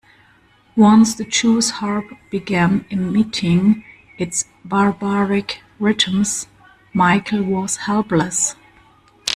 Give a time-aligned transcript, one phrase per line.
[0.75, 3.85] Once the jews harp began emitting
[4.17, 6.47] its barbaric rhythms,
[6.91, 8.55] Michael was helpless.